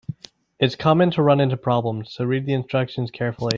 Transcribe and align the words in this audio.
It's 0.59 0.75
common 0.75 1.11
to 1.11 1.21
run 1.21 1.39
into 1.39 1.57
problems, 1.57 2.11
so 2.13 2.25
read 2.25 2.47
the 2.47 2.53
instructions 2.53 3.11
carefully. 3.11 3.49